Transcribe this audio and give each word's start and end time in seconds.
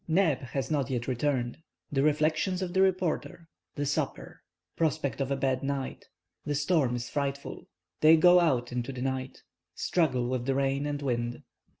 NEB 0.07 0.39
HAS 0.39 0.71
NOT 0.71 0.89
YET 0.89 1.07
RETURNED—THE 1.07 2.01
REFLECTIONS 2.01 2.63
OF 2.63 2.73
THE 2.73 2.81
REPORTER—THE 2.81 3.85
SUPPER—PROSPECT 3.85 5.21
OF 5.21 5.29
A 5.29 5.35
BAD 5.35 5.61
NIGHT—THE 5.61 6.55
STORM 6.55 6.95
IS 6.95 7.07
FRIGHTFUL—THEY 7.11 8.17
GO 8.17 8.39
OUT 8.39 8.71
INTO 8.71 8.91
THE 8.93 9.03
NIGHT—STRUGGLE 9.03 10.27
WITH 10.27 10.45
THE 10.47 10.55
RAIN 10.55 10.87
AND 10.87 11.03
WIND. 11.03 11.43